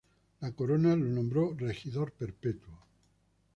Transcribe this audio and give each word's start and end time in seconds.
La 0.39 0.51
Corona 0.51 0.95
lo 0.95 1.05
nombró 1.05 1.53
Regidor 1.55 2.11
Perpetuo. 2.13 2.87